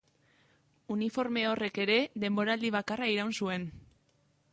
Uniforme 0.95 1.43
horrek 1.49 1.77
ere 1.85 1.97
denboraldi 2.23 2.73
bakarra 2.77 3.11
iraun 3.17 3.37
zuen. 3.45 3.69